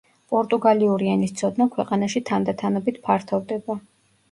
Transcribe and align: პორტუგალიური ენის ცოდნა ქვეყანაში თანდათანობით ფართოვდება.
პორტუგალიური 0.33 1.09
ენის 1.15 1.35
ცოდნა 1.43 1.69
ქვეყანაში 1.77 2.23
თანდათანობით 2.33 3.01
ფართოვდება. 3.07 3.81